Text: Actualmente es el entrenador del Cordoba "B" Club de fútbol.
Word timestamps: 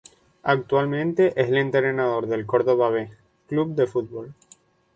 Actualmente 0.41 1.39
es 1.39 1.49
el 1.49 1.57
entrenador 1.59 2.25
del 2.25 2.47
Cordoba 2.47 2.89
"B" 2.89 3.07
Club 3.47 3.75
de 3.75 3.85
fútbol. 3.85 4.33